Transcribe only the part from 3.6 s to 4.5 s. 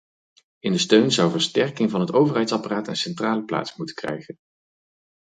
moeten krijgen.